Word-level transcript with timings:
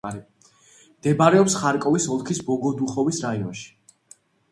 მდებარეობს 1.01 1.57
ხარკოვის 1.63 2.07
ოლქის 2.15 2.39
ბოგოდუხოვის 2.47 3.21
რაიონში. 3.27 3.69